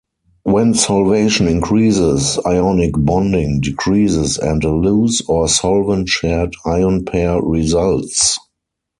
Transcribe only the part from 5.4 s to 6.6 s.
"solvent-shared"